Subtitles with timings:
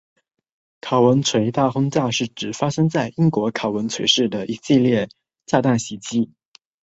[0.81, 5.07] 考文垂大轰炸是指发生在英国考文垂市的一系列
[5.45, 6.31] 炸弹袭击。